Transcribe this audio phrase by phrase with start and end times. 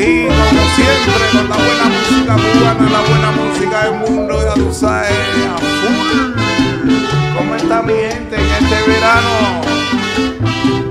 [0.00, 4.72] Aquí, como siempre, con la buena música cubana, la buena música del mundo, ya tú
[4.72, 5.10] sabes,
[5.46, 7.36] a full.
[7.36, 9.60] ¿Cómo está mi gente en este verano?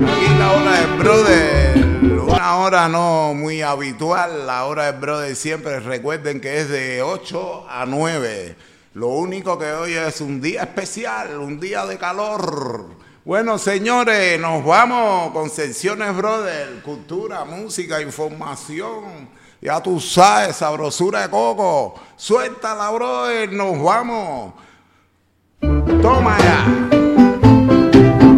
[0.06, 1.86] Aquí la hora del brother,
[2.22, 7.66] una hora no muy habitual, la hora del brother siempre recuerden que es de 8
[7.68, 8.54] a 9.
[8.94, 13.09] Lo único que hoy es un día especial, un día de calor.
[13.22, 16.80] Bueno, señores, nos vamos con secciones, brother.
[16.82, 19.28] Cultura, música, información.
[19.60, 22.00] Ya tú sabes, sabrosura de coco.
[22.16, 24.54] Suéltala, brother, nos vamos.
[25.60, 26.64] Toma ya.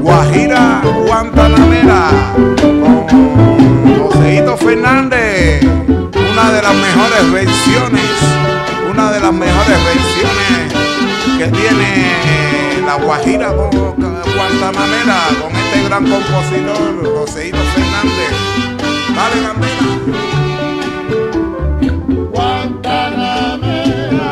[0.00, 2.10] Guajira Guantanamera
[2.60, 5.62] con Joseito Fernández.
[5.62, 8.10] Una de las mejores versiones,
[8.90, 10.81] una de las mejores versiones
[11.38, 11.88] que tiene
[12.86, 18.34] la Guajira Guantanamera con este gran compositor, Joseito Fernández.
[19.14, 19.86] Dale, Candela.
[22.32, 24.30] Guantanamera,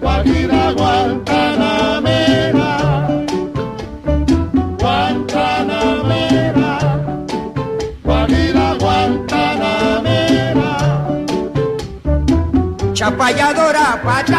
[0.00, 2.70] Guajira Guantanamera,
[4.78, 6.72] Guantanamera,
[8.04, 10.70] Guajira Guantanamera.
[12.94, 14.31] Chapalladora, pata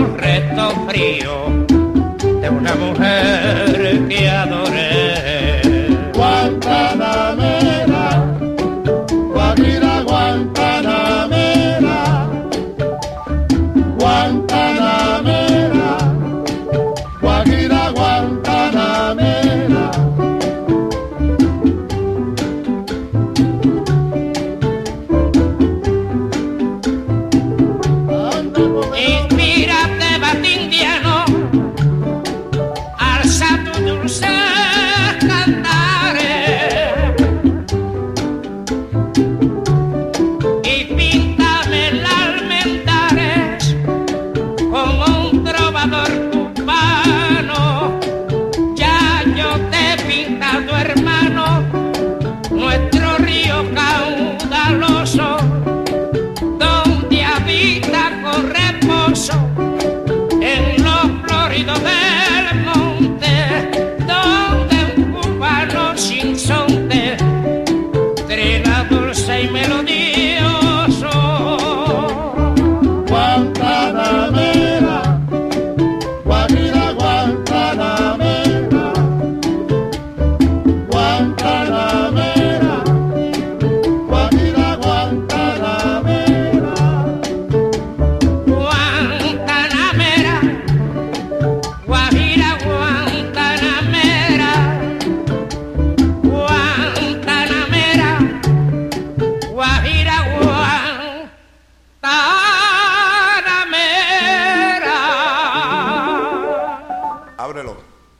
[0.00, 0.74] los restos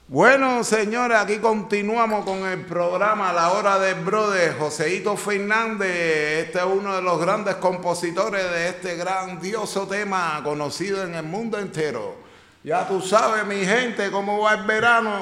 [0.08, 6.46] Bueno, señores, aquí continuamos con el programa La Hora del Brother, Joseito Fernández.
[6.46, 11.60] Este es uno de los grandes compositores de este grandioso tema conocido en el mundo
[11.60, 12.16] entero.
[12.64, 15.20] Ya tú sabes, mi gente, cómo va el verano.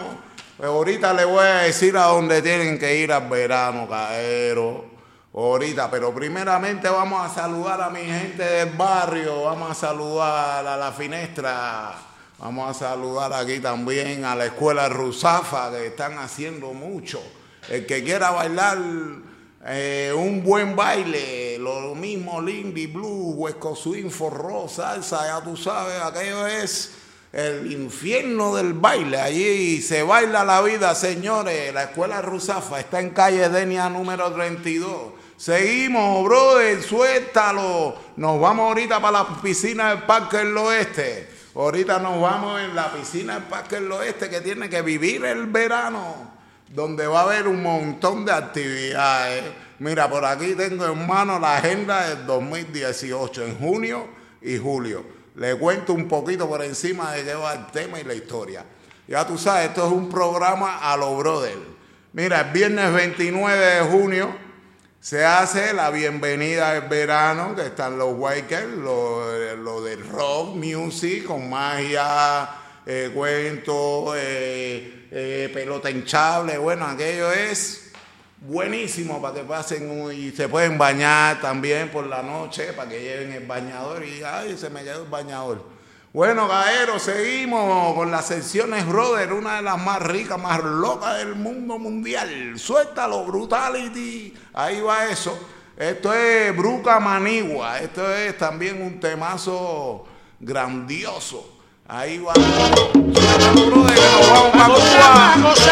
[0.56, 4.86] Pues ahorita le voy a decir a dónde tienen que ir al verano, caero.
[5.34, 10.76] Ahorita, pero primeramente vamos a saludar a mi gente del barrio, vamos a saludar a
[10.78, 11.94] la finestra,
[12.38, 17.20] vamos a saludar aquí también a la escuela Rusafa, que están haciendo mucho.
[17.68, 18.78] El que quiera bailar
[19.66, 26.00] eh, un buen baile, lo mismo Lindy Blue, Huesco Swing, Forró, salsa, ya tú sabes,
[26.00, 26.92] aquello es
[27.32, 29.20] el infierno del baile.
[29.20, 31.74] Allí se baila la vida, señores.
[31.74, 35.12] La escuela Rusafa está en calle Denia número 32.
[35.36, 37.96] Seguimos, brother, suéltalo.
[38.16, 41.37] Nos vamos ahorita para la piscina del Parque del Oeste.
[41.54, 45.46] Ahorita nos vamos en la piscina del Parque del Oeste que tiene que vivir el
[45.46, 46.14] verano,
[46.68, 49.44] donde va a haber un montón de actividades.
[49.78, 54.08] Mira, por aquí tengo en mano la agenda del 2018, en junio
[54.42, 55.04] y julio.
[55.36, 58.64] le cuento un poquito por encima de qué va el tema y la historia.
[59.06, 61.56] Ya tú sabes, esto es un programa a lo brother.
[62.12, 64.47] Mira, el viernes 29 de junio
[65.00, 71.48] se hace la bienvenida del verano, que están los Wakers, lo, del rock music, con
[71.48, 72.48] magia,
[72.84, 76.58] eh, cuentos, eh, eh, pelota hinchable.
[76.58, 77.92] Bueno, aquello es
[78.40, 83.32] buenísimo para que pasen y se pueden bañar también por la noche, para que lleven
[83.32, 85.77] el bañador y ay, se me quedó el bañador.
[86.18, 91.36] Bueno, Gaero, seguimos con las secciones Brother, una de las más ricas, más locas del
[91.36, 92.58] mundo mundial.
[92.58, 94.34] Suéltalo, Brutality.
[94.52, 95.38] Ahí va eso.
[95.76, 97.78] Esto es Bruca Manigua.
[97.78, 100.06] Esto es también un temazo
[100.40, 101.56] grandioso.
[101.86, 102.34] Ahí va.
[102.34, 105.68] Suéltalo, brother, que nos vamos.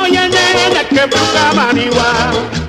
[0.00, 2.63] Oye, nena, que bruca manigua.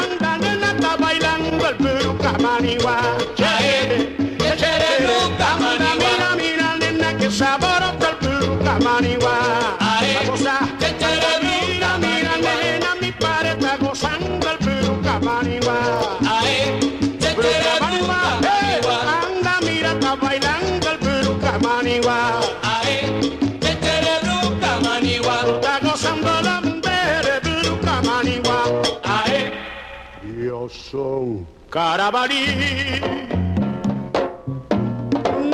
[0.00, 3.00] Anda, nena, está bailando el bruca manigua.
[24.22, 25.40] Bruca manigua.
[25.46, 28.64] Está gozando la mujer bruca manigua.
[30.44, 33.00] Yo soy Carabalí,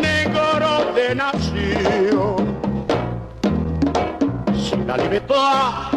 [0.00, 2.36] negro de nación.
[4.54, 5.90] Sin la libertad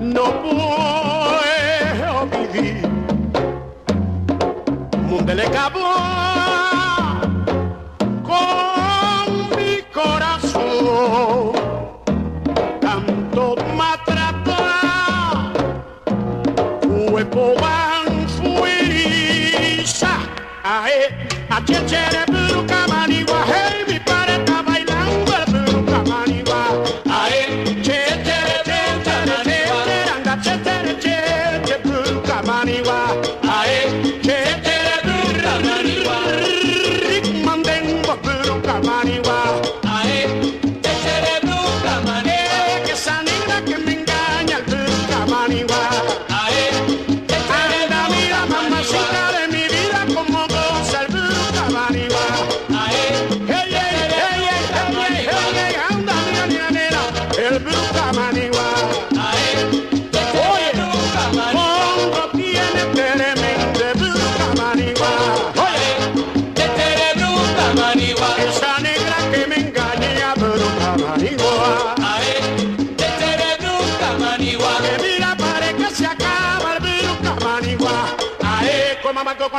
[0.00, 2.88] no puedo vivir.
[5.08, 6.35] Mundo le acabó
[17.36, 20.18] cuerpo van fuerza.
[20.62, 22.25] Ae, a chere bruca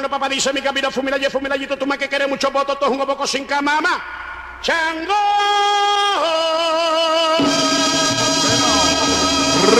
[0.03, 2.77] el papá dice mi camino, fumila, y fumila, y tú me que quieres mucho voto,
[2.77, 4.03] tú es un boco sin camama.
[4.61, 5.13] Chango.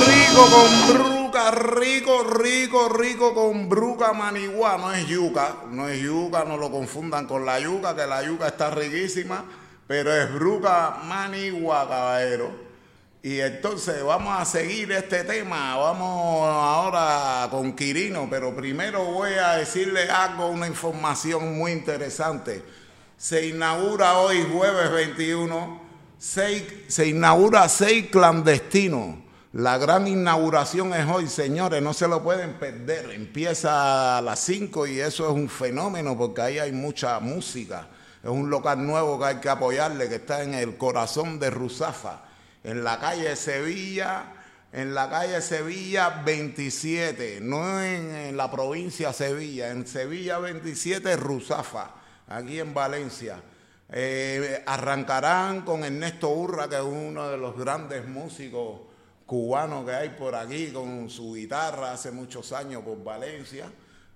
[0.05, 4.77] Rico con bruca, rico, rico, rico con bruca manigua.
[4.77, 8.47] No es yuca, no es yuca, no lo confundan con la yuca, que la yuca
[8.47, 9.43] está riquísima,
[9.87, 12.66] pero es bruca manigua, caballero.
[13.23, 19.53] Y entonces vamos a seguir este tema, vamos ahora con Quirino, pero primero voy a
[19.57, 22.63] decirle algo, una información muy interesante.
[23.17, 25.81] Se inaugura hoy, jueves 21,
[26.17, 29.15] seis- se inaugura seis clandestinos.
[29.53, 33.09] La gran inauguración es hoy, señores, no se lo pueden perder.
[33.11, 37.87] Empieza a las 5 y eso es un fenómeno porque ahí hay mucha música.
[38.23, 42.21] Es un local nuevo que hay que apoyarle, que está en el corazón de Ruzafa,
[42.67, 44.25] en la calle Sevilla,
[44.73, 51.95] en la calle Sevilla 27, no en, la provincia Sevilla, en Sevilla 27 Ruzafa,
[52.27, 53.41] aquí en Valencia.
[53.89, 58.81] Eh, arrancarán con Ernesto Urra, que es uno de los grandes músicos
[59.25, 63.71] cubanos que hay por aquí, con su guitarra hace muchos años por Valencia,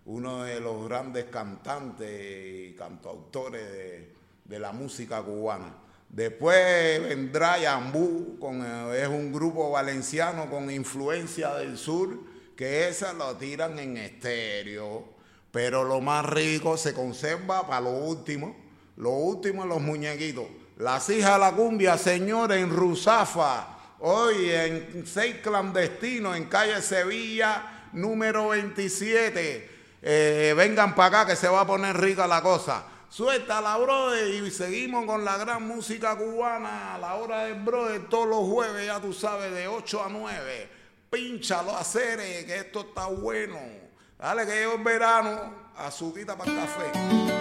[0.07, 4.09] uno de los grandes cantantes y cantautores
[4.43, 5.80] de la música cubana.
[6.11, 12.19] Después vendrá Yambú, eh, es un grupo valenciano con influencia del sur,
[12.57, 15.05] que esa lo tiran en estéreo,
[15.51, 18.57] pero lo más rico se conserva para lo último.
[18.97, 20.47] Lo último, los muñequitos.
[20.77, 23.77] Las hijas de la cumbia, señores, en Rusafa.
[23.99, 29.69] Hoy en seis clandestinos en calle Sevilla, número 27.
[30.01, 32.83] Eh, vengan para acá que se va a poner rica la cosa.
[33.11, 38.07] Suelta la brother y seguimos con la gran música cubana a la hora del brother
[38.07, 40.69] todos los jueves, ya tú sabes, de 8 a 9.
[41.09, 43.59] Pínchalo a Cere, que esto está bueno.
[44.17, 47.40] Dale que yo el verano, azuquita para el café.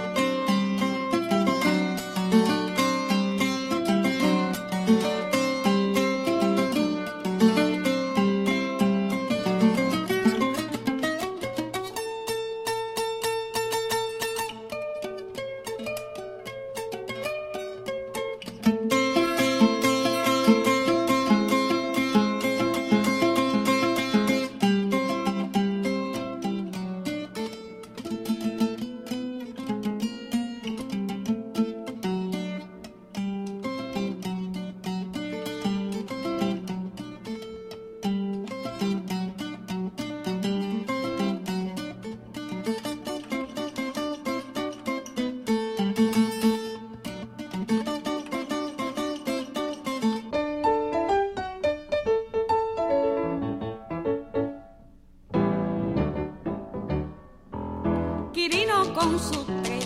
[58.80, 59.78] Quirino con su té,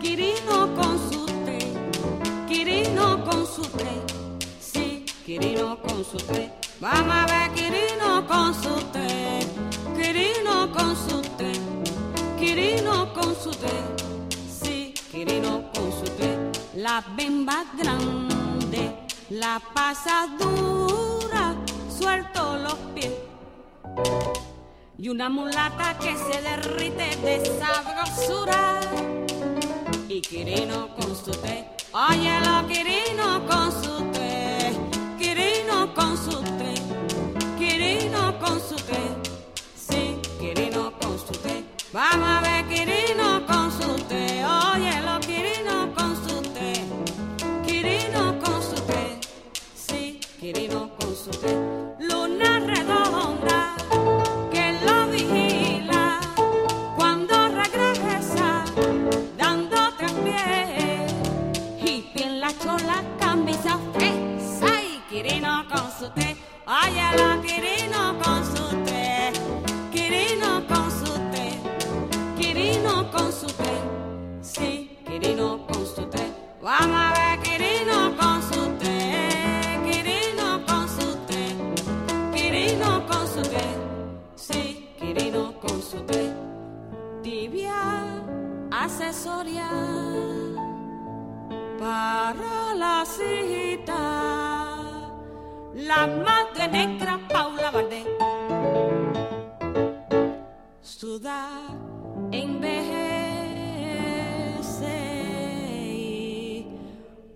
[0.00, 1.58] Quirino con su té,
[2.48, 4.02] Quirino con su té,
[4.60, 6.50] sí, Quirino con su té.
[6.80, 9.46] Vamos a ver Quirino con su té,
[9.94, 11.52] Quirino con su té,
[12.36, 13.76] Quirino con su té,
[14.60, 16.36] sí, Quirino con su té.
[16.74, 21.54] La bimba grande, la pasadura,
[21.96, 23.19] suelto los pies
[25.02, 28.80] y una mulata que se derrite de sabrosura.
[30.08, 34.72] Y Quirino con su té, óyelo Quirino con su té,
[35.18, 36.74] Quirino con su té,
[37.56, 39.00] Quirino con su té,
[39.74, 41.64] sí, Quirino con su té.
[41.92, 42.59] Vamos a ver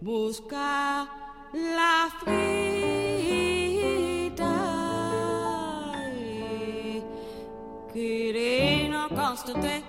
[0.04, 1.08] busca
[1.52, 2.34] la frita.
[7.90, 9.82] Quirino con su té,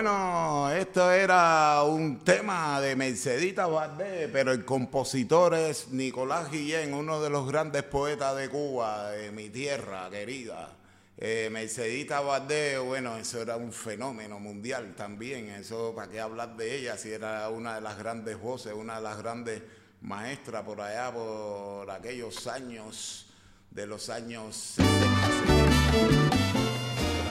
[0.00, 7.20] Bueno, esto era un tema de Mercedita Valdés, pero el compositor es Nicolás Guillén, uno
[7.20, 10.68] de los grandes poetas de Cuba, de mi tierra querida.
[11.16, 16.76] Eh, Mercedita Valdés, bueno, eso era un fenómeno mundial también, eso para qué hablar de
[16.76, 19.64] ella, si era una de las grandes voces, una de las grandes
[20.02, 23.26] maestras por allá, por aquellos años,
[23.72, 25.26] de los años 60,
[25.90, 26.30] 70.
[26.30, 26.38] Por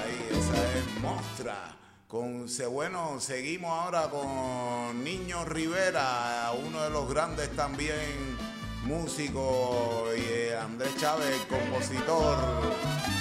[0.04, 1.87] ahí, esa es Mostra.
[2.08, 8.38] Con, bueno, seguimos ahora con Niño Rivera, uno de los grandes también
[8.86, 12.38] músicos, y eh, Andrés Chávez, compositor.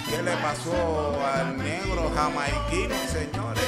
[0.09, 0.73] ¿Qué le pasó
[1.25, 3.65] al negro jamaiquino, señores?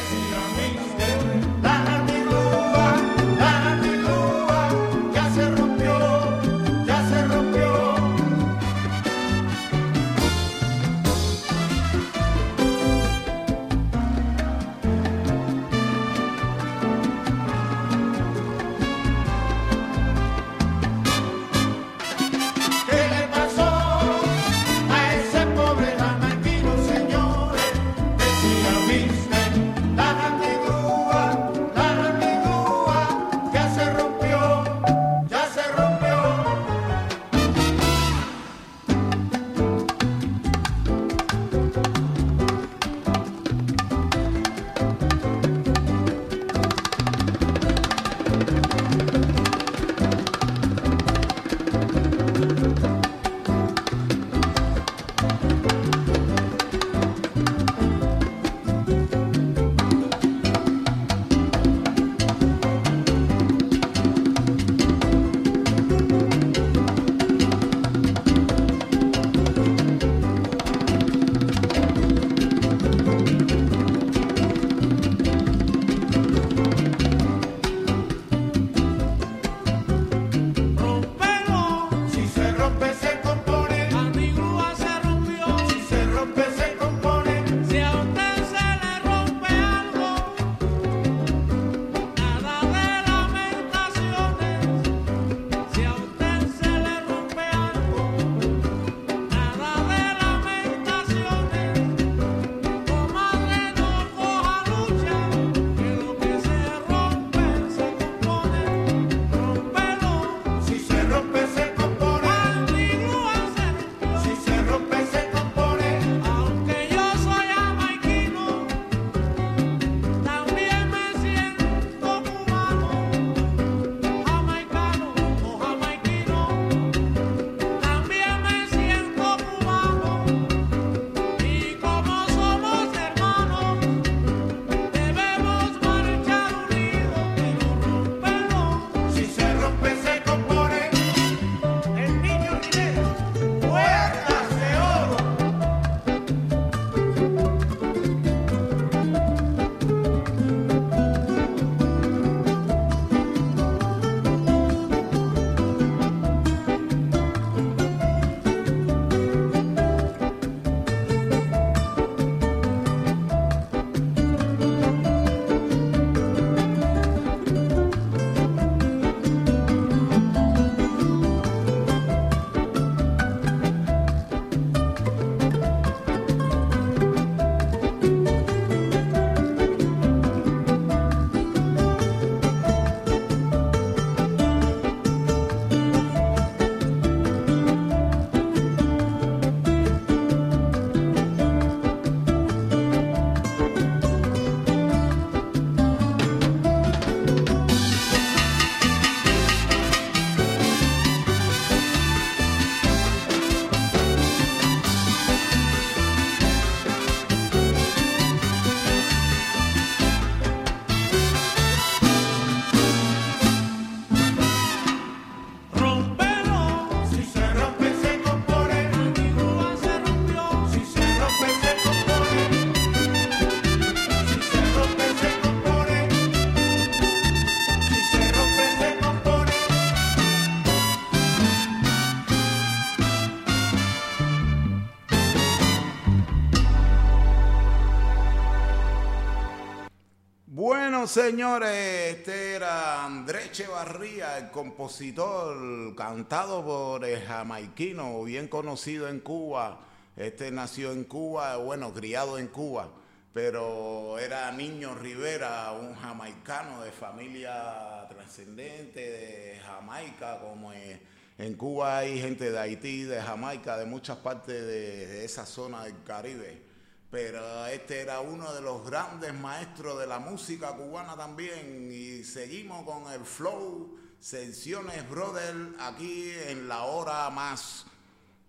[241.18, 249.80] Señores, este era Andrés Echevarría, el compositor cantado por el jamaiquino, bien conocido en Cuba.
[250.16, 252.90] Este nació en Cuba, bueno, criado en Cuba,
[253.34, 262.20] pero era Niño Rivera, un jamaicano de familia trascendente de Jamaica, como en Cuba hay
[262.20, 266.67] gente de Haití, de Jamaica, de muchas partes de, de esa zona del Caribe
[267.10, 271.88] pero este era uno de los grandes maestros de la música cubana también.
[271.90, 273.96] Y seguimos con el flow.
[274.20, 277.86] Sensiones Brother aquí en la hora más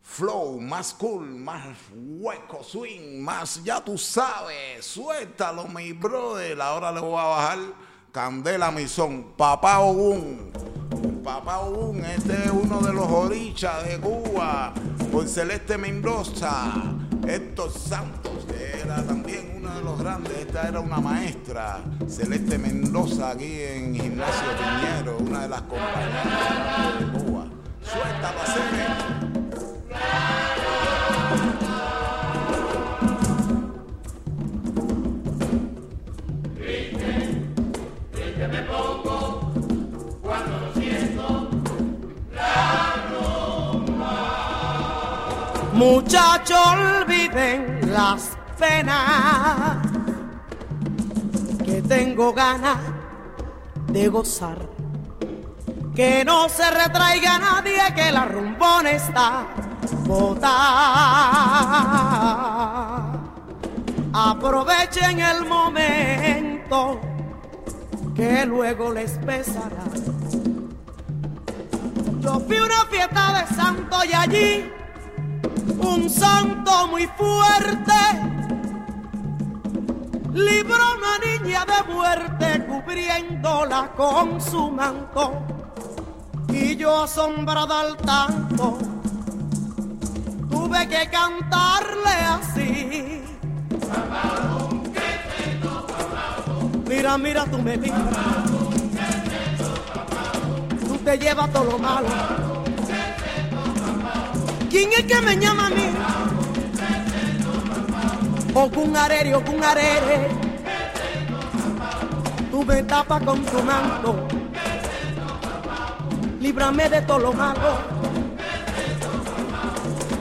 [0.09, 6.99] flow, más cool, más hueco swing, más ya tú sabes, suéltalo mi brother, ahora le
[6.99, 7.59] voy a bajar
[8.11, 10.51] Candela Misón, Papá Ogún.
[11.23, 14.73] Papá Ogún, este es uno de los orichas de Cuba,
[15.11, 16.73] por Celeste Mendoza.
[17.29, 23.29] Héctor Santos, que era también uno de los grandes, esta era una maestra, Celeste Mendoza,
[23.31, 27.45] aquí en Gimnasio Piñero, una de las compañeras de Cuba.
[27.83, 29.29] Suelta, Pacene.
[45.79, 49.77] Muchachos, olviden las penas
[51.65, 52.77] que tengo ganas
[53.87, 54.57] de gozar.
[55.95, 59.45] Que no se retraiga nadie que la rumbona está
[60.05, 60.49] botada.
[64.13, 66.99] Aprovechen el momento
[68.15, 69.83] que luego les pesará.
[72.21, 74.78] Yo fui una fiesta de santo y allí
[75.79, 77.93] un santo muy fuerte.
[80.33, 85.41] Libró una niña de muerte cubriéndola con su manto.
[86.49, 88.77] Y yo asombrada al tanto
[90.69, 93.21] tuve que cantarle así.
[96.87, 97.99] Mira mira tú me miras.
[100.87, 102.48] Tú te llevas todo lo malo
[104.69, 105.89] ¿Quién es que me llama a mí?
[108.53, 110.27] O con arere, o con arere.
[112.51, 114.27] Tú me tapas con tu manto.
[116.39, 117.79] Líbrame de todo lo malo.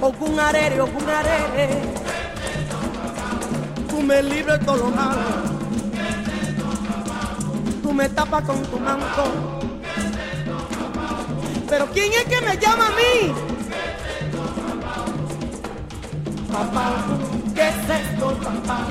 [0.00, 1.82] O con arere, o con arere.
[3.90, 5.20] Tú me libres de todo lo malo.
[7.82, 9.24] Tú me tapas con tu manto.
[11.68, 13.47] Pero ¿quién es que me llama a mí?
[16.52, 17.06] Papá,
[17.54, 18.86] ¿qué es esto, papá?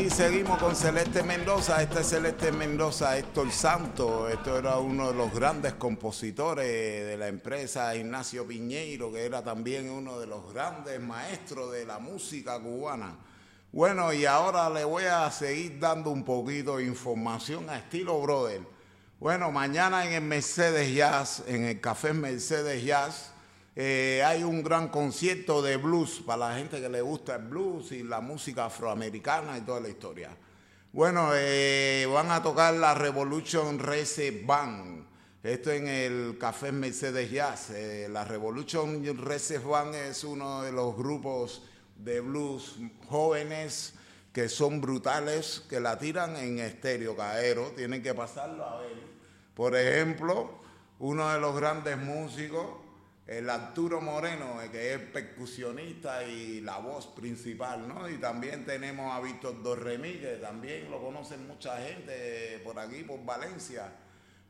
[0.00, 1.82] Aquí seguimos con Celeste Mendoza.
[1.82, 4.30] Este es Celeste Mendoza, Héctor Santo.
[4.30, 6.66] Esto era uno de los grandes compositores
[7.06, 11.98] de la empresa Ignacio Piñeiro, que era también uno de los grandes maestros de la
[11.98, 13.14] música cubana.
[13.72, 18.62] Bueno, y ahora le voy a seguir dando un poquito de información a estilo brother.
[19.18, 23.34] Bueno, mañana en el Mercedes Jazz, en el Café Mercedes Jazz,
[23.76, 27.92] eh, hay un gran concierto de blues para la gente que le gusta el blues
[27.92, 30.36] y la música afroamericana y toda la historia.
[30.92, 35.06] Bueno, eh, van a tocar la Revolution Race Band.
[35.40, 37.70] Esto en el Café Mercedes Jazz.
[37.70, 41.62] Eh, la Revolution Race Band es uno de los grupos
[41.96, 42.76] de blues
[43.08, 43.94] jóvenes
[44.32, 47.72] que son brutales, que la tiran en estéreo caero.
[47.76, 48.96] Tienen que pasarlo a ver.
[49.54, 50.58] Por ejemplo,
[50.98, 52.89] uno de los grandes músicos
[53.30, 58.10] el Arturo Moreno, eh, que es percusionista y la voz principal, ¿no?
[58.10, 63.24] Y también tenemos a Víctor Dorremí, que también lo conoce mucha gente por aquí, por
[63.24, 63.92] Valencia.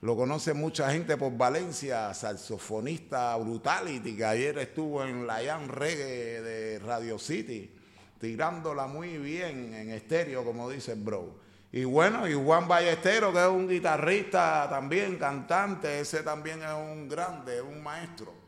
[0.00, 6.40] Lo conoce mucha gente por Valencia, saxofonista Brutality, que ayer estuvo en la Young Reggae
[6.40, 7.70] de Radio City,
[8.18, 11.38] tirándola muy bien en estéreo, como dice el bro.
[11.70, 17.10] Y bueno, y Juan Ballestero, que es un guitarrista también, cantante, ese también es un
[17.10, 18.39] grande, un maestro.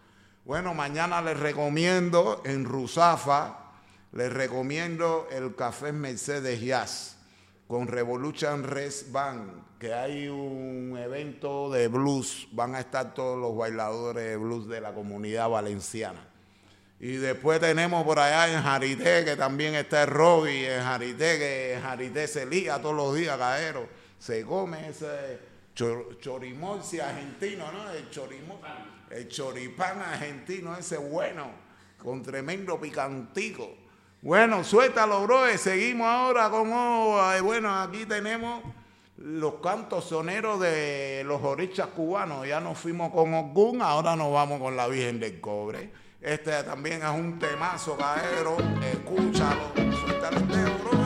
[0.45, 3.59] Bueno, mañana les recomiendo en Ruzafa,
[4.11, 7.17] les recomiendo el café Mercedes Jazz
[7.69, 13.57] con Revolution Res Band, que hay un evento de blues, van a estar todos los
[13.57, 16.27] bailadores de blues de la comunidad valenciana.
[16.99, 21.75] Y después tenemos por allá en Jarité, que también está el Robbie, en Jarité, que
[21.75, 23.89] en Jarité se lía todos los días, caero.
[24.19, 25.39] Se come ese
[25.73, 26.19] chor
[27.01, 27.91] argentino, ¿no?
[27.93, 28.59] El chorimol.
[29.13, 31.51] El choripán argentino, ese bueno,
[31.99, 33.69] con tremendo picantico.
[34.23, 35.47] Bueno, suéltalo, bro.
[35.59, 36.71] Seguimos ahora con.
[37.43, 38.63] Bueno, aquí tenemos
[39.19, 42.47] los cantos soneros de los orichas cubanos.
[42.47, 45.93] Ya nos fuimos con Ogún, ahora nos vamos con la Virgen del Cobre.
[46.19, 48.57] Este también es un temazo, caero.
[48.81, 51.02] Escúchalo, suéltalo, bro.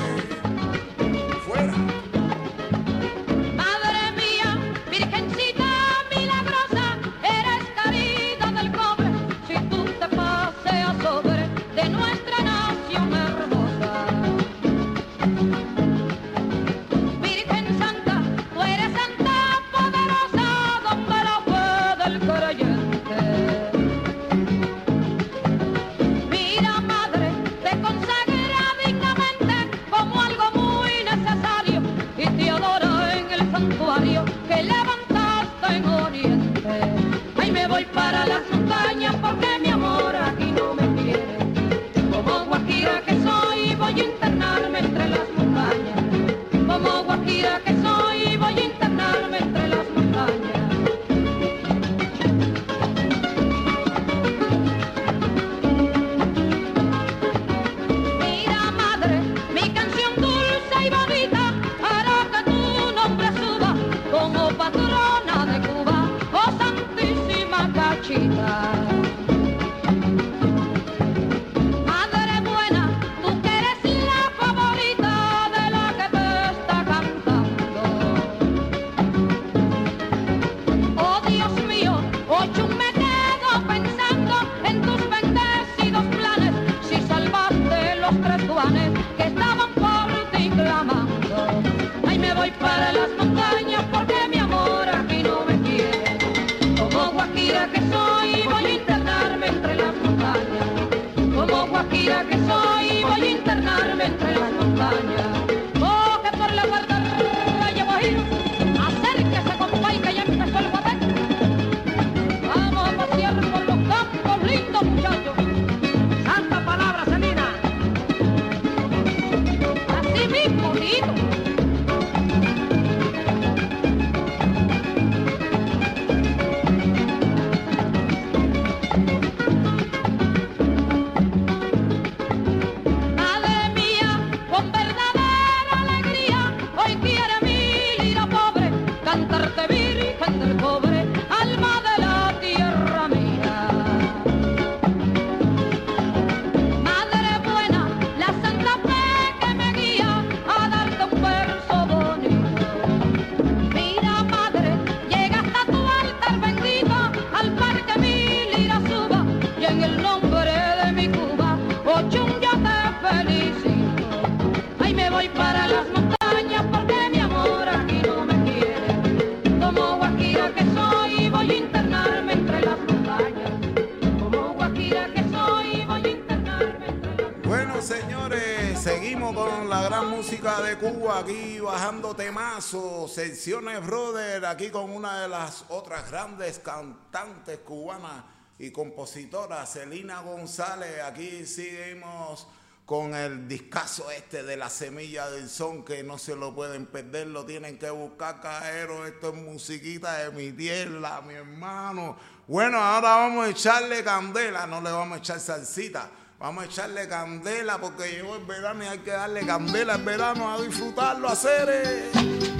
[183.46, 188.24] Bendiciones, aquí con una de las otras grandes cantantes cubanas
[188.58, 191.00] y compositora, Celina González.
[191.04, 192.48] Aquí seguimos
[192.84, 197.28] con el discazo este de la semilla del son, que no se lo pueden perder,
[197.28, 199.06] lo tienen que buscar, cajero.
[199.06, 202.16] Esto es musiquita de mi tierra, mi hermano.
[202.48, 206.10] Bueno, ahora vamos a echarle candela, no le vamos a echar salsita.
[206.38, 210.52] Vamos a echarle candela porque llegó el verano y hay que darle candela al verano
[210.52, 211.68] a disfrutarlo, a hacer.
[211.70, 212.10] Eh.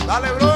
[0.07, 0.47] Dale, bro.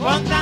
[0.00, 0.39] One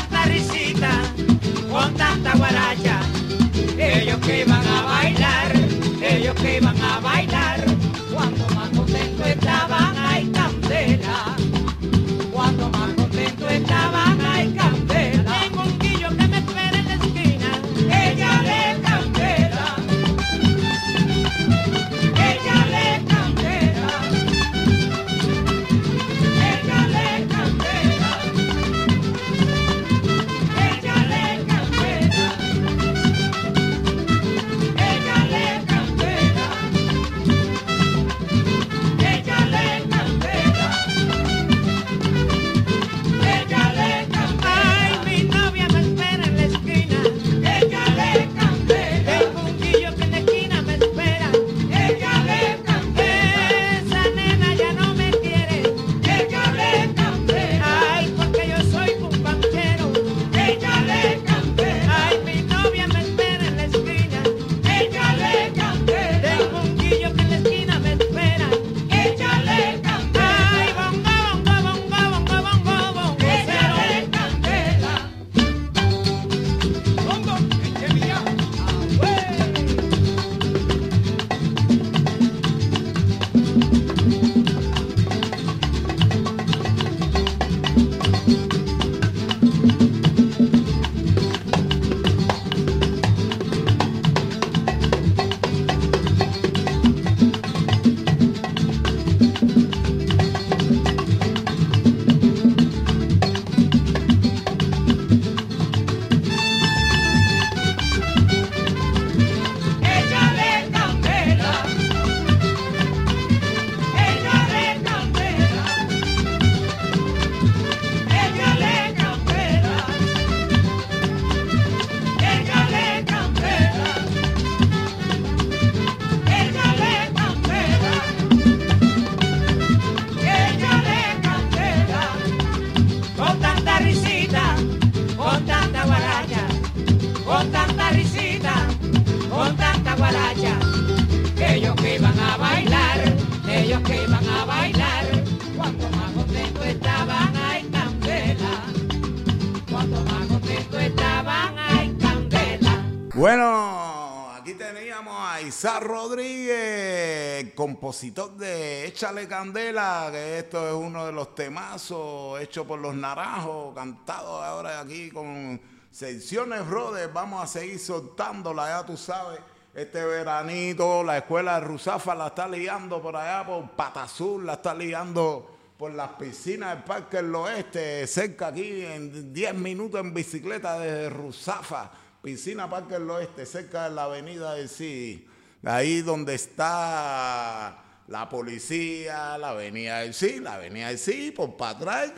[157.88, 163.74] compositor de Échale Candela, que esto es uno de los temazos hechos por los naranjos,
[163.74, 165.58] cantado ahora aquí con
[165.90, 167.10] secciones, brother.
[167.10, 169.40] Vamos a seguir soltándola, ya tú sabes.
[169.74, 174.74] Este veranito, la escuela de Rusafa la está liando por allá, por Patazul, la está
[174.74, 180.78] liando por las piscinas del Parque del Oeste, cerca aquí, en 10 minutos en bicicleta
[180.78, 181.90] desde Rusafa
[182.22, 185.27] Piscina Parque del Oeste, cerca de la avenida del Sí,
[185.64, 191.72] ahí donde está la policía, la avenida del Sí, la avenida del Sí, por para
[192.02, 192.12] atrás,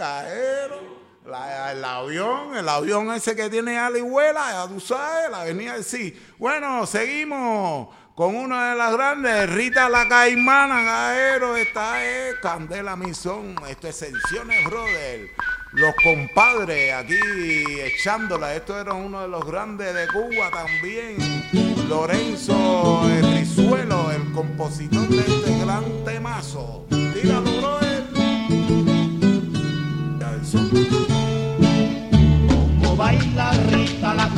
[1.25, 5.85] la- el avión, el avión ese que tiene alihuela, ya tú sabes, la avenida del
[5.85, 6.19] Sí.
[6.39, 13.55] Bueno, seguimos con una de las grandes, Rita la Caimana, cajero, esta es Candela Misón,
[13.69, 15.31] esto es Sensiones Brother.
[15.73, 17.15] Los compadres aquí
[17.85, 18.57] echándola.
[18.57, 21.17] Esto era uno de los grandes de Cuba también.
[21.89, 26.87] Lorenzo el Rizuelo, el compositor de este gran temazo.
[26.89, 28.01] Tíralo, brother.
[32.83, 34.29] Como baila Rita la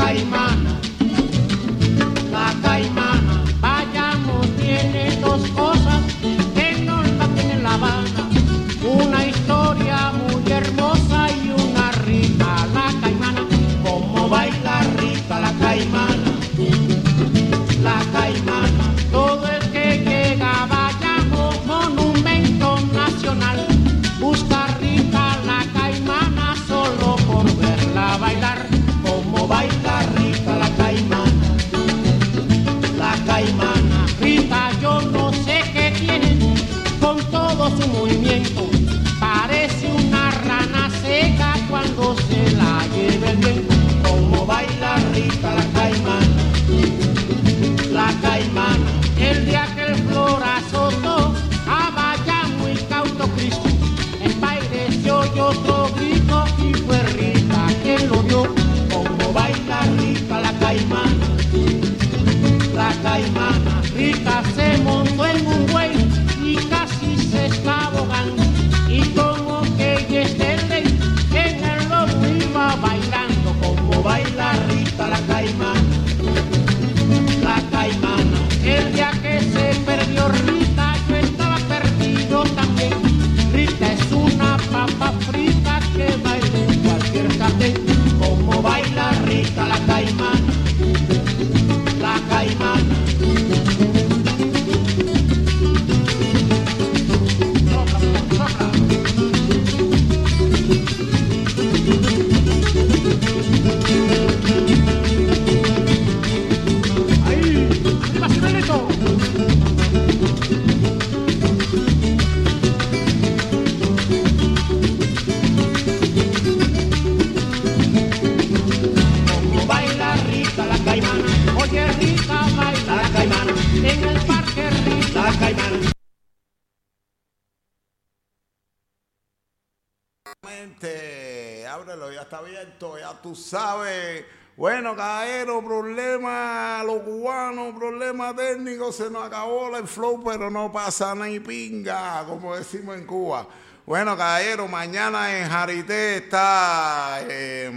[131.92, 134.24] Ya está abierto, ya tú sabes.
[134.56, 141.14] Bueno, caballero, problema, los cubanos, problema técnico, se nos acabó el flow, pero no pasa
[141.14, 143.46] ni pinga, como decimos en Cuba.
[143.84, 147.70] Bueno, caballero, mañana en Jarité está eh,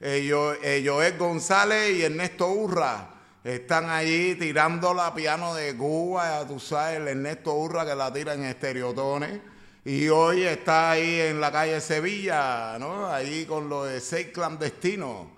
[0.00, 3.10] eh, eh, Joel González y Ernesto Urra.
[3.44, 8.10] Están allí tirando la piano de Cuba, ya tú sabes, el Ernesto Urra que la
[8.10, 9.57] tira en estereotones.
[9.84, 13.06] Y hoy está ahí en la calle Sevilla, ¿no?
[13.06, 15.28] Ahí con lo de seis clandestinos,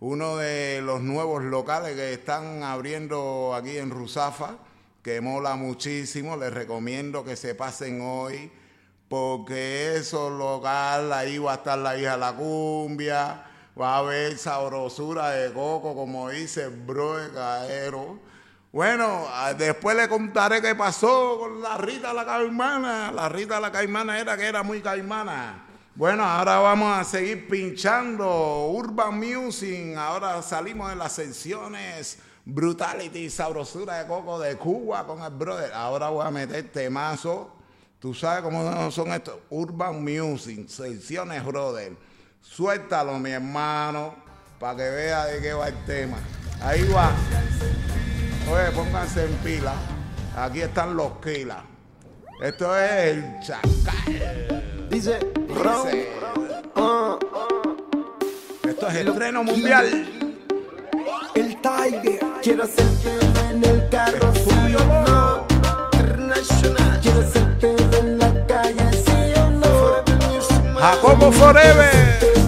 [0.00, 4.56] uno de los nuevos locales que están abriendo aquí en Rusafa,
[5.02, 6.36] que mola muchísimo.
[6.36, 8.50] Les recomiendo que se pasen hoy,
[9.08, 13.44] porque eso local, ahí va a estar la hija la cumbia,
[13.78, 18.18] va a haber sabrosura de coco, como dice el bro de Caero.
[18.72, 23.10] Bueno, ah, después le contaré qué pasó con la Rita la Caimana.
[23.10, 25.64] La Rita la Caimana era que era muy caimana.
[25.96, 29.96] Bueno, ahora vamos a seguir pinchando Urban Music.
[29.96, 35.72] Ahora salimos de las secciones Brutality, Sabrosura de Coco de Cuba con el brother.
[35.72, 37.50] Ahora voy a meter temazo.
[37.98, 39.34] Tú sabes cómo son estos.
[39.50, 41.96] Urban Music, secciones brother.
[42.40, 44.14] Suéltalo, mi hermano,
[44.60, 46.18] para que vea de qué va el tema.
[46.62, 47.12] Ahí va.
[48.48, 49.74] Oye, pónganse en pila.
[50.36, 51.58] Aquí están los kilas.
[52.42, 54.88] Esto es el chacal.
[54.88, 56.08] Dice, Dice
[56.76, 57.18] uh, uh,
[58.68, 60.08] Esto es el estreno mundial.
[61.34, 62.20] El Tiger.
[62.42, 63.10] Quiero hacerte
[63.50, 65.46] en el carro suyo, no.
[65.92, 66.98] International.
[67.02, 70.80] Quiero hacerte en la calle, sí o no.
[70.80, 72.39] Jacobo Forever.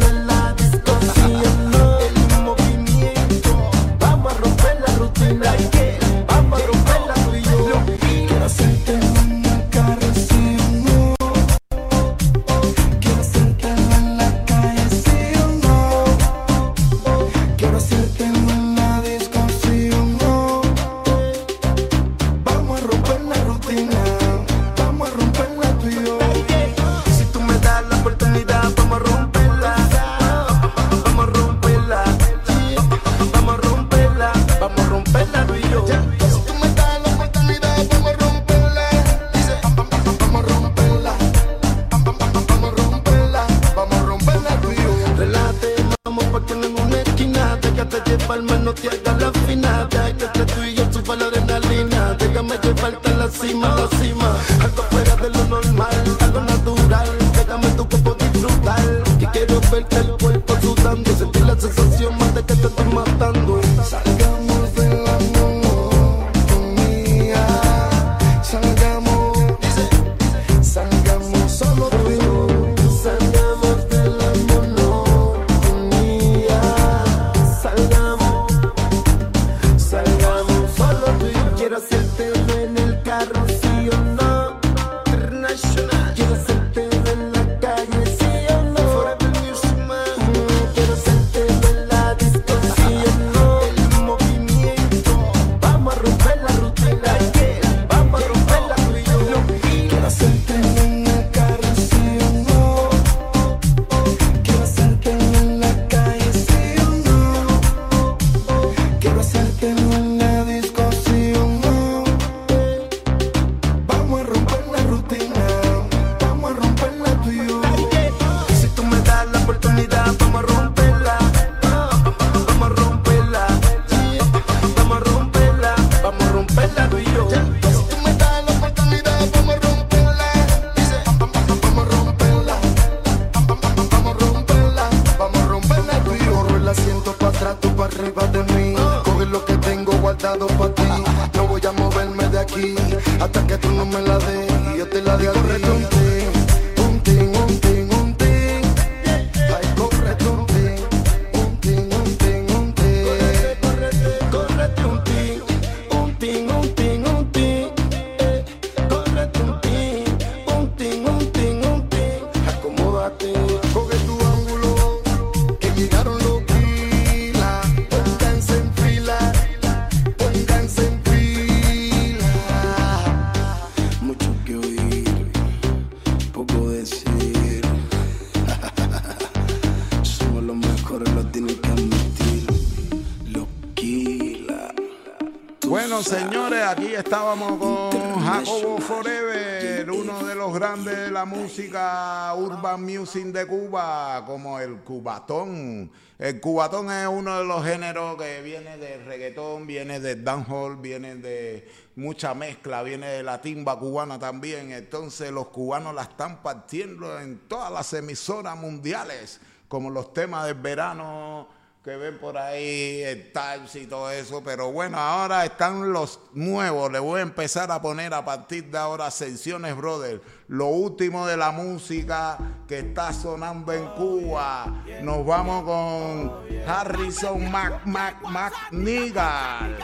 [191.42, 195.90] música, urban music de Cuba, como el cubatón.
[196.18, 201.16] El cubatón es uno de los géneros que viene del reggaetón, viene del dancehall, viene
[201.16, 204.70] de mucha mezcla, viene de la timba cubana también.
[204.70, 210.54] Entonces los cubanos la están partiendo en todas las emisoras mundiales, como los temas del
[210.54, 211.48] verano
[211.82, 216.92] que ven por ahí, el Times y todo eso, pero bueno, ahora están los nuevos,
[216.92, 221.36] le voy a empezar a poner a partir de ahora Sesiones Brother, lo último de
[221.36, 224.84] la música que está sonando en Cuba.
[225.02, 229.76] Nos vamos con Harrison Mac Mac Mac Nigel,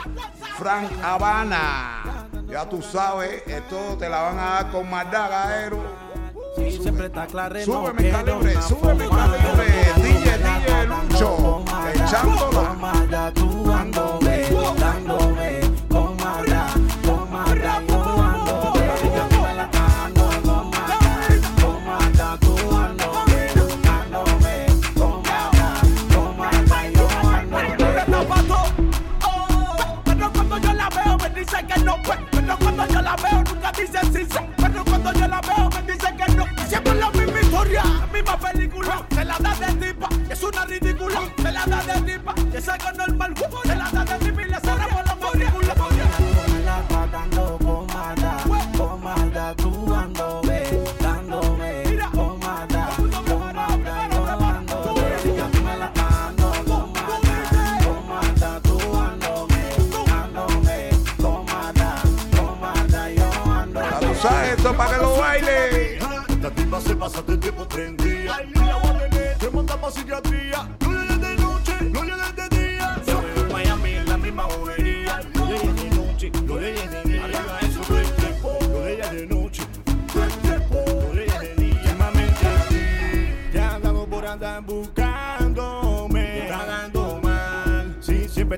[0.57, 2.29] Frank Habana.
[2.47, 5.83] Ya tú sabes, esto te la van a dar con maldad, gaero.
[6.55, 9.65] Siempre está claro, súbeme, calibre, súbeme, calibre,
[9.97, 11.58] DJ, DJ Lucho.
[12.09, 12.49] Chamboma.
[12.49, 14.17] Toma la tumbando,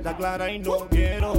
[0.02, 1.32] está clara y no quiero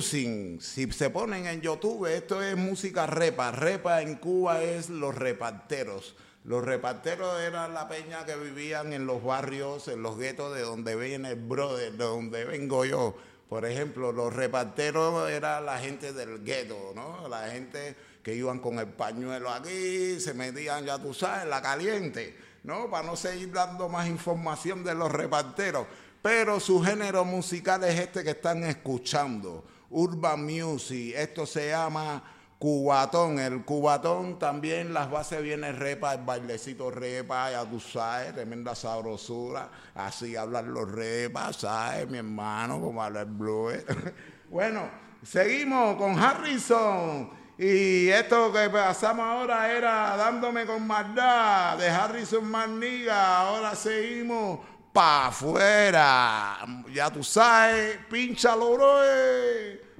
[0.00, 3.50] Si se ponen en YouTube, esto es música repa.
[3.50, 6.14] Repa en Cuba es los reparteros.
[6.44, 10.94] Los reparteros eran la peña que vivían en los barrios, en los guetos de donde
[10.94, 13.16] viene el brother, de donde vengo yo.
[13.48, 17.26] Por ejemplo, los reparteros era la gente del gueto, ¿no?
[17.28, 22.36] La gente que iban con el pañuelo aquí, se metían, ya tú sabes, la caliente,
[22.62, 22.88] ¿no?
[22.88, 25.86] Para no seguir dando más información de los reparteros.
[26.22, 31.14] Pero su género musical es este que están escuchando, Urban Music.
[31.16, 32.22] Esto se llama
[32.58, 33.38] Cubatón.
[33.38, 39.70] El cubatón también las bases viene repa, el bailecito repa, ya tú sabes, tremenda sabrosura.
[39.94, 42.08] Así hablan los repas, ¿sabes?
[42.08, 43.84] Mi hermano, como habla el blues.
[44.50, 44.90] bueno,
[45.22, 47.30] seguimos con Harrison.
[47.56, 53.38] Y esto que pasamos ahora era dándome con maldad de Harrison Maniga.
[53.38, 54.60] Ahora seguimos
[54.92, 56.58] pa' afuera.
[56.92, 58.98] Ya tú sabes, pinchalo, bro.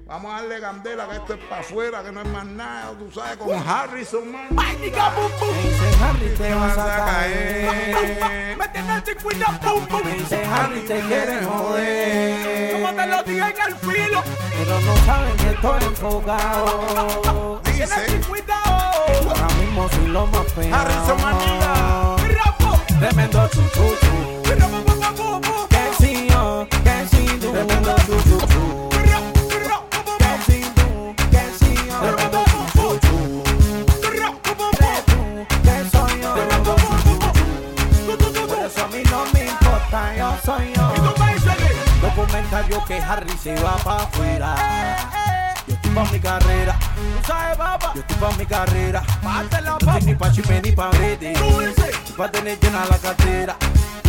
[0.05, 2.91] Vamos a darle candela que esto es para afuera, que no es más nada.
[2.97, 5.11] Tú sabes, con Harrison Maniga.
[5.11, 8.57] Me dice Harry, te vas a caer.
[8.57, 10.01] Me tienes sin cuidado, pum, pum.
[10.03, 12.71] Me dice Harry, te quieren joder.
[12.73, 14.23] Como te lo dije en el filo.
[14.57, 17.61] Pero no saben que estoy enfocado.
[17.65, 19.29] Dice, cuidado.
[19.29, 20.75] Ahora mismo soy lo más feo.
[20.75, 22.15] Harrison Maniga.
[22.33, 22.81] Rapo.
[22.99, 24.38] Tremendo chuchuchu.
[24.49, 24.65] Que tú.
[28.05, 28.79] Tú, tú,
[43.09, 44.55] Harry se va afuera.
[45.67, 46.79] Yo estoy pa' mi carrera.
[47.95, 49.03] Yo estoy pa' mi carrera.
[50.05, 50.29] Ni pa'
[50.61, 50.91] ni pa'.
[52.17, 53.55] Pa' tener llena la cartera.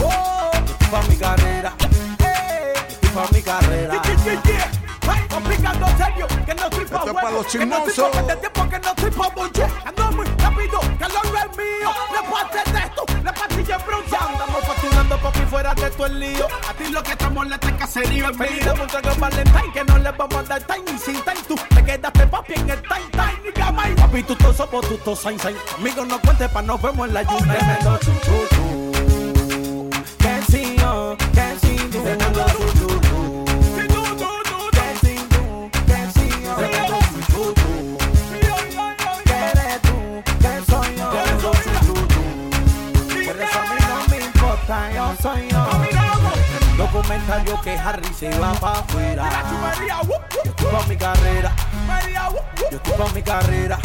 [0.00, 1.72] Yo estoy pa' mi carrera.
[1.78, 1.86] Yo
[2.88, 4.02] estoy pa' mi carrera.
[5.28, 8.88] Complicando serio, que no estoy pa' huevo, que no estoy pa' perder tiempo, que no
[8.90, 9.66] estoy pa' bollo.
[9.84, 11.90] Ando muy rápido, que el oro es mío.
[12.12, 14.16] Le parte de esto, la pastilla es bronce.
[14.16, 16.46] Andamos facturando papi fuera de todo el lío.
[16.68, 18.74] A ti lo que te molesta es caserío es mío.
[18.80, 21.42] un trago Valentine que no le vamos a dar time y sin time.
[21.46, 23.94] Tú te quedaste papi en el time, time, ni gamay.
[23.94, 25.38] Papi, tú todos somos tú sain.
[25.76, 27.58] Amigos, no cuentes pa' nos vemos en la lluvia.
[27.58, 28.59] Tremendo.
[32.02, 32.10] Tú,
[47.62, 49.28] Que Harry se va pa' afuera.
[50.44, 51.54] Yo estoy mi carrera.
[52.70, 53.78] Yo estoy pa' mi carrera.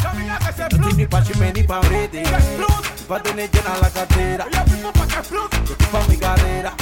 [0.47, 1.63] Estoy ni pa' chisme ni.
[1.63, 1.81] Pa'
[3.21, 4.47] tener llena la cartera.
[4.49, 6.73] Yo estoy pa' mi carrera.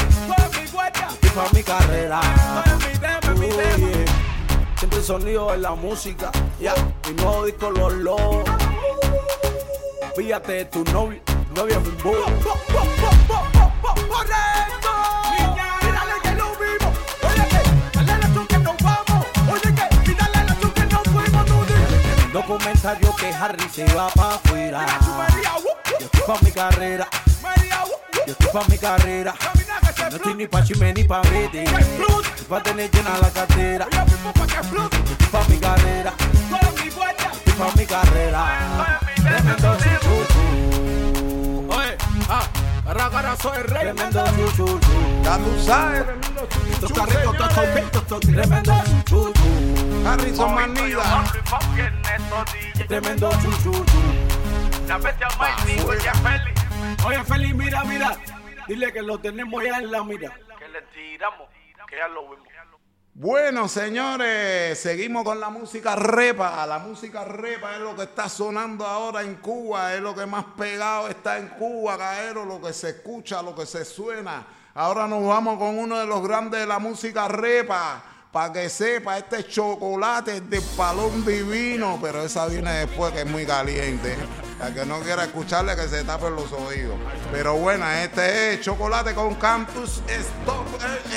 [0.74, 2.20] Estoy pa' mi carrera.
[3.38, 4.06] Oye,
[4.76, 6.32] Siempre el sonido de la música.
[6.60, 6.74] Ya,
[7.08, 8.44] mi nuevo disco Los Lobos.
[10.16, 11.22] Fíjate de tu novio,
[11.56, 12.16] novia mi boy.
[23.00, 24.86] Dios que Harry se va pa' afuera.
[26.00, 27.08] Yo estoy pa' mi carrera.
[28.28, 29.34] Yo estoy pa' mi carrera.
[30.14, 31.64] No estoy ni pa' chisme ni pa' vete.
[31.64, 33.88] Estoy pa' tener llena la cartera.
[33.90, 34.20] Estoy
[35.32, 36.14] pa' mi carrera.
[37.34, 39.02] Estoy pa' mi carrera.
[39.16, 41.68] Tremendo chuchu.
[41.68, 41.98] Oye,
[42.30, 42.48] ah,
[42.88, 43.82] agarra, soy el rey.
[43.82, 44.24] Tremendo
[44.56, 44.80] chuchu.
[45.24, 46.06] Ya tú sabes,
[46.74, 49.34] Estos carritos todos convictos, estos tremendo chuchu.
[50.06, 51.24] Harrison Manila.
[52.88, 53.84] Tremendo chuchu.
[57.04, 58.16] Oye, Feli, mira, mira.
[58.68, 60.34] Dile que lo tenemos ya en la mira.
[60.58, 61.50] Que le tiramos,
[61.88, 62.48] que ya lo vimos.
[63.16, 66.66] Bueno, señores, seguimos con la música repa.
[66.66, 70.46] La música repa es lo que está sonando ahora en Cuba, es lo que más
[70.58, 74.48] pegado está en Cuba, caero, lo que se escucha, lo que se suena.
[74.74, 78.04] Ahora nos vamos con uno de los grandes de la música repa.
[78.34, 83.46] Para que sepa, este chocolate de palón divino, pero esa viene después que es muy
[83.46, 84.18] caliente.
[84.60, 86.96] Al que no quiera escucharle que se tapen los oídos.
[87.32, 90.66] Pero bueno, este es chocolate con campus stop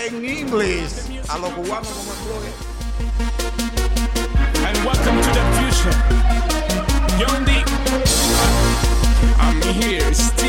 [0.05, 1.07] en inglés.
[1.31, 2.19] A los cubanos como el
[4.67, 5.97] and welcome to the future.
[7.19, 7.47] Young
[9.39, 10.45] I'm here, still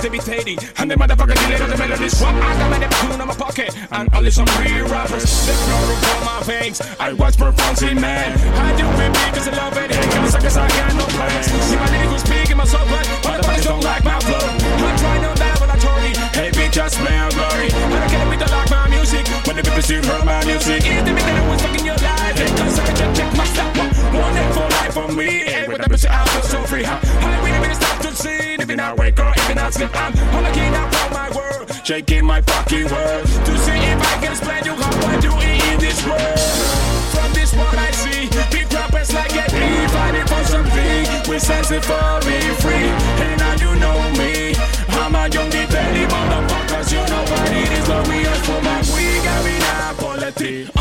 [0.00, 2.20] is debilitating, and the motherfucker delay the melodies.
[2.20, 5.46] One I got my tune in my pocket, and only some real rappers.
[5.46, 8.32] The flow from my veins, I watch performing man.
[8.38, 11.46] I do it because I love it, cause I guess I got no plans.
[11.46, 14.40] See my lyrics speak in my soul, but motherfuckers don't like my flow.
[14.40, 17.68] I try no laboratory, hey bitch, I smell glory.
[17.68, 20.80] I don't care if they like my music, when the people still heard my music.
[20.86, 23.44] Is the that I was fucking your life, hey, cause I can just check my
[23.44, 23.76] stuff.
[24.10, 25.49] One day for life for me,
[25.90, 26.84] bitch, I feel so free.
[26.84, 29.74] How I really, really stop to see, if you not wake or if you not
[29.74, 33.26] sleep, I'm can out from my world, shaking my fucking world.
[33.26, 36.38] To see if I can explain you how do it in this world.
[37.14, 41.70] From this world I see, big rappers like get me, fighting for something, we sense
[41.70, 42.88] it for me free.
[43.26, 44.54] And now you know me,
[44.94, 49.20] I'm a young belly motherfuckers, you know what it is, lo mío es fumar weed,
[49.26, 50.70] caminar por la ti.
[50.74, 50.79] Lo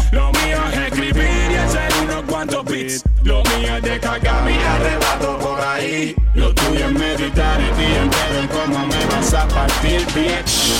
[3.29, 3.99] Lo mío es de
[4.43, 6.15] mi arrebato por ahí.
[6.33, 10.73] Lo tuyo es meditar el día entero en cómo me vas a partir, bitch.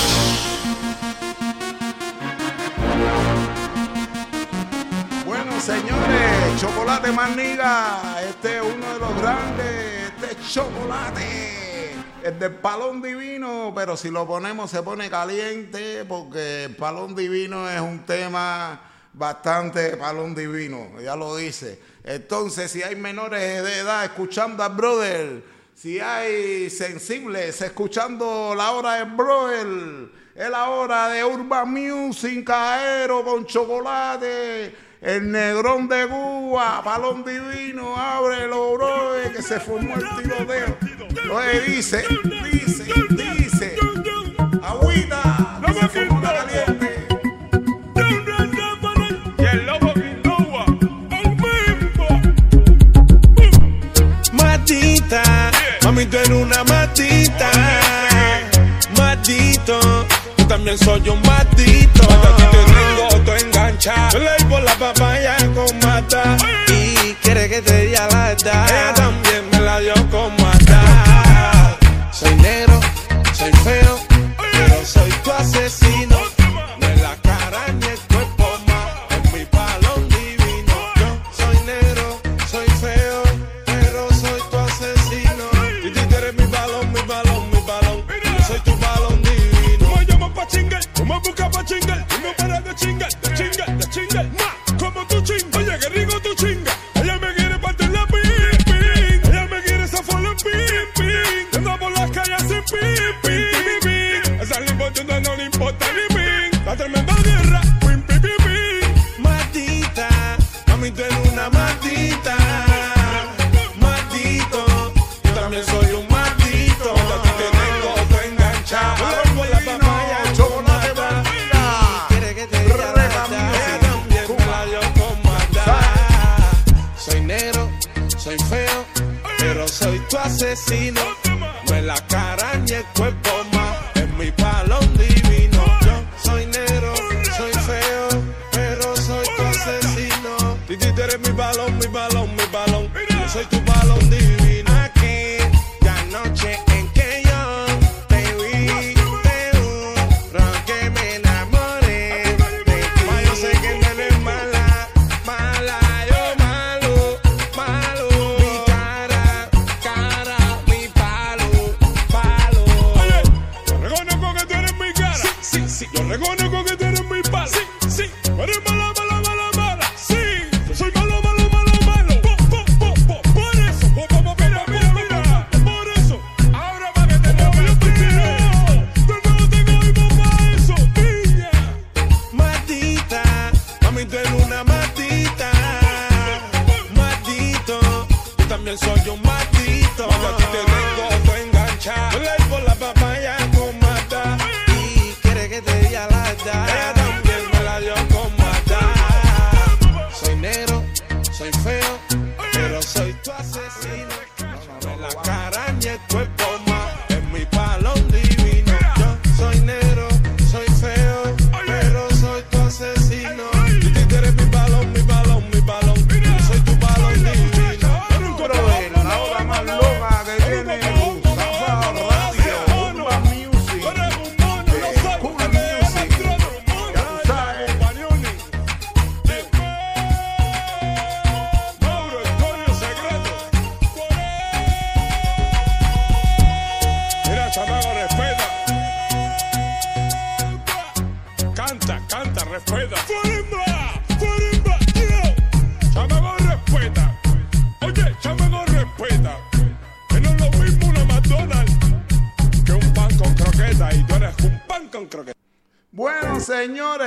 [5.24, 8.20] Bueno, señores, chocolate maniga.
[8.28, 10.10] Este es uno de los grandes.
[10.10, 11.94] Este es chocolate.
[12.24, 17.70] El del palón divino, pero si lo ponemos se pone caliente porque el palón divino
[17.70, 18.89] es un tema
[19.20, 21.78] bastante palón divino, ya lo dice.
[22.02, 25.42] Entonces, si hay menores de edad escuchando al brother,
[25.74, 33.22] si hay sensibles escuchando la hora del brother, es la hora de Urban Music, Caero
[33.22, 40.78] con chocolate, el negrón de Cuba, palón divino, ábrelo, brother, que se formó el tiroteo.
[41.30, 42.04] Oye, dice,
[42.50, 43.76] dice, dice,
[44.62, 45.29] agüita,
[60.78, 62.02] soy un matito.
[62.02, 64.10] A ti te tengo todo enganchado.
[64.12, 66.36] Yo leí por la papaya con mata.
[66.68, 68.66] Y quiere que te diga la verdad.
[68.68, 70.39] Ella también me la dio con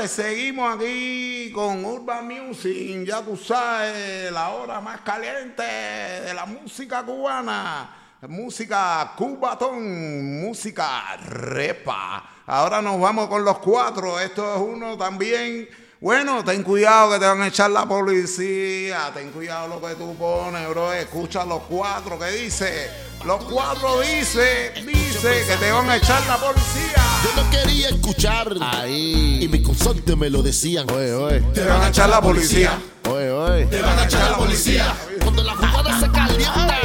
[0.07, 7.03] Seguimos aquí con Urban Music, ya tú sabes, la hora más caliente de la música
[7.03, 12.23] cubana música cubatón, música repa.
[12.45, 14.19] Ahora nos vamos con los cuatro.
[14.19, 15.67] Esto es uno también
[16.03, 19.09] bueno, ten cuidado que te van a echar la policía.
[19.13, 20.91] Ten cuidado lo que tú pones, bro.
[20.91, 22.91] Escucha los cuatro que dice.
[23.23, 27.01] Los cuatro dice, dice que te van a echar la policía.
[27.23, 28.49] Yo no quería escuchar.
[28.59, 29.39] Ahí.
[29.43, 30.91] Y mis consortes me lo decían.
[30.91, 31.39] Oye, oye.
[31.53, 32.77] Te van a echar la policía.
[33.09, 33.65] Oye, oye.
[33.67, 34.93] Te van a echar la policía.
[35.21, 36.79] Cuando la jugada se calienta.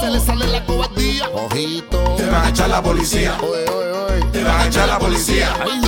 [0.00, 1.28] Se le sale la cobardía.
[1.28, 2.14] Ojito.
[2.16, 3.36] Te van a echar la policía.
[3.42, 4.24] Oye, oye, oye.
[4.32, 5.54] Te van a echar la policía.
[5.62, 5.80] Ay,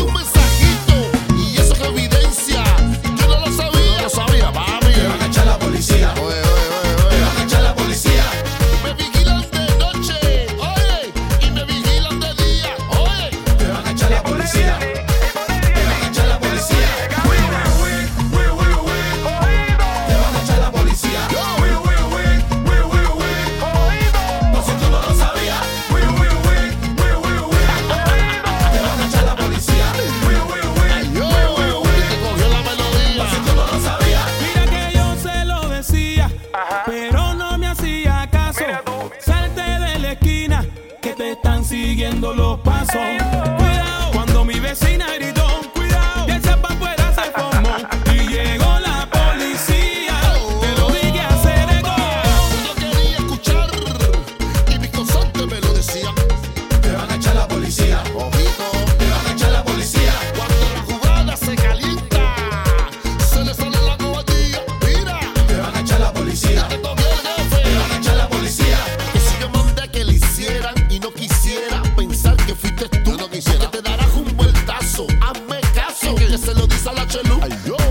[76.33, 77.39] que se lo dice a la chelu.
[77.43, 77.82] Ay, yo.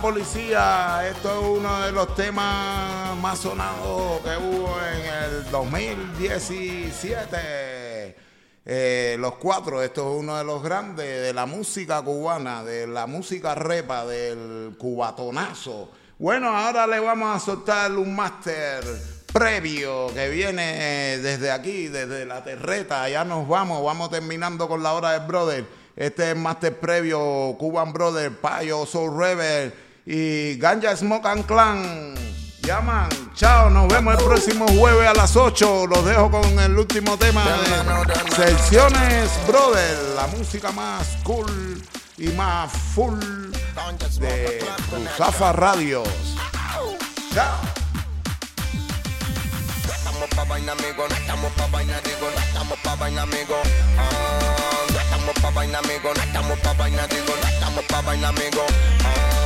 [0.00, 1.08] Policía.
[1.08, 8.16] Esto es uno de los temas más sonados que hubo en el 2017.
[8.64, 13.06] Eh, los cuatro, esto es uno de los grandes de la música cubana, de la
[13.06, 15.90] música repa, del cubatonazo.
[16.18, 18.84] Bueno, ahora le vamos a soltar un máster
[19.32, 23.08] previo que viene desde aquí, desde la terreta.
[23.08, 25.64] Ya nos vamos, vamos terminando con la hora del brother.
[25.96, 29.72] Este es el máster previo, Cuban Brother, Payo, Soul Rebel
[30.10, 32.14] y Ganja Smoke and Clan.
[32.62, 35.86] Llaman, chao, nos vemos el próximo jueves a las 8.
[35.86, 41.82] Los dejo con el último tema de Secciones Brother, la música más cool
[42.16, 43.20] y más full
[44.18, 44.64] de
[45.16, 46.08] Zafa Radios.
[47.34, 47.58] Chao.
[50.34, 53.56] pa' vaina, amigo, no estamos pa' vaina, digo, no estamos pa' vaina, amigo.
[53.98, 57.34] Ah, no estamos pa' vaina, amigo, no estamos pa' vaina, digo,
[58.28, 58.66] amigo.
[59.04, 59.37] Ah,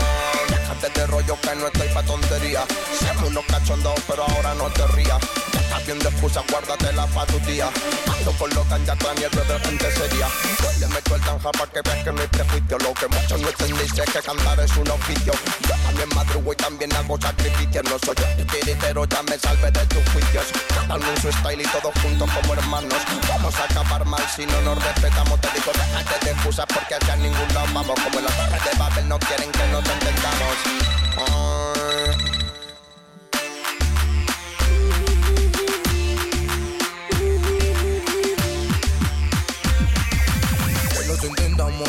[0.90, 2.64] de rollo que no estoy pa' tontería.
[2.98, 5.20] Siempre unos cachondos, pero ahora no te rías.
[5.52, 7.70] Ya estás viendo excusas, guárdatela pa' tu día.
[8.06, 10.28] Ando con los ya y el de gente seria.
[10.60, 12.78] Yo le meto el tanja pa' que veas que no hay prejuicio.
[12.78, 15.32] Lo que muchos no entendéis es que cantar es un oficio.
[15.68, 17.84] Yo también madrugo y también hago sacrificios.
[17.84, 20.46] No soy yo tiritero, ya me salve de tus juicios.
[20.68, 22.98] Cada uno su style y todos juntos como hermanos.
[23.28, 25.40] Vamos a acabar mal si no nos respetamos.
[25.40, 28.00] Te digo, déjate de excusas porque hacia ningún lado vamos.
[28.02, 30.71] Como en la torre de Babel no quieren que nos entendamos.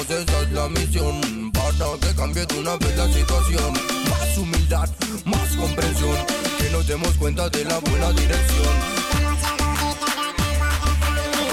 [0.10, 3.74] Esa es la misión Para que cambie de una vez la situación.
[4.10, 4.90] Más humildad,
[5.26, 6.18] más comprensión
[6.60, 8.76] Que nos demos cuenta de la buena dirección.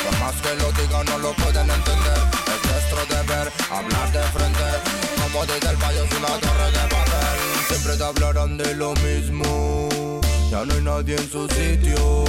[0.05, 2.50] Por más que lo digan no lo pueden entender
[2.91, 3.53] nuestro deber.
[3.71, 4.61] Hablar de frente
[5.23, 7.39] Como dice el payo es una torre de papel.
[7.69, 10.21] Siempre te hablarán de lo mismo.
[10.51, 12.25] Ya no hay nadie en su sitio.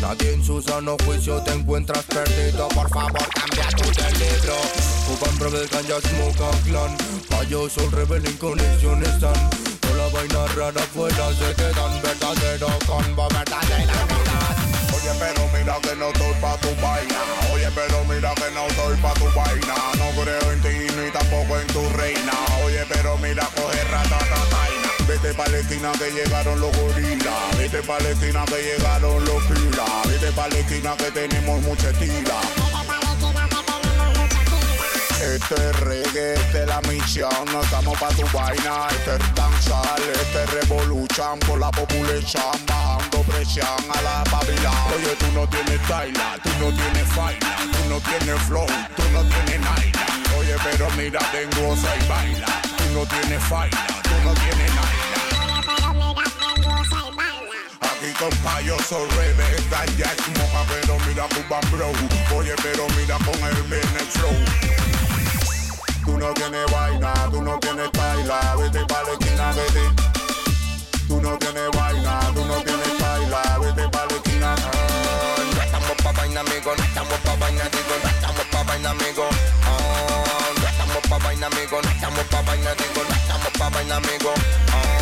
[0.00, 2.68] Nadie en su sano juicio te encuentras perdido.
[2.68, 4.56] Por favor cambia tu libro
[5.06, 6.96] Jugan Brothers, Ganja, Smoke Clan.
[7.30, 13.28] Payo, Soul Rebel en conexión están Toda la vaina rara afuera se quedan Verdadero combo,
[13.28, 14.56] verdadera verdad.
[14.94, 17.37] Oye, pero mira que no estoy pa' tu vaina.
[17.74, 19.74] Pero mira que no estoy pa' tu vaina.
[19.98, 22.32] No creo en ti ni tampoco en tu reina.
[22.64, 24.88] Oye, pero mira, coge ratatataina.
[25.06, 27.58] Vete pa' la esquina que llegaron los gorilas.
[27.58, 30.08] Vete pa' la esquina que llegaron los pilas.
[30.08, 32.40] Vete pa' la esquina que tenemos mucha estila.
[35.20, 40.00] Este es reggae, este es la misión, no estamos pa' tu vaina, este es danzar,
[40.12, 42.66] este es revolution, por la population,
[43.18, 44.18] a la.
[44.94, 48.66] Oye, tú no tienes taila, tú no tienes faina, tú no tienes flow,
[48.96, 50.06] tú no tienes naila.
[50.38, 55.18] Oye, pero mira, tengo y baila, tú no tienes faina, tú no tienes naila.
[57.80, 59.44] Aquí con payoso rebe,
[59.98, 61.90] ya es moja, pero mira Cuban Bro.
[62.36, 64.36] Oye, pero mira con el Bennett Flow.
[66.04, 70.08] Tú no tienes vaina, tú no tienes baila, vete pa' la esquina, vete.
[71.08, 72.77] Tú no tienes vaina, tú no tienes
[76.40, 79.28] amigo, no estamos pa' vaina, digo, no estamos pa' vaina, amigo.
[79.64, 83.96] Ah, no estamos pa' vaina, amigo, no estamos pa' vaina, digo, no estamos pa' vaina,
[83.96, 84.34] amigo.
[84.72, 84.98] Ah.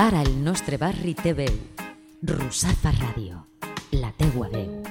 [0.00, 1.58] Ara el nostre barri té veu.
[2.22, 3.42] Russafa Ràdio,
[3.92, 4.88] la teua veu.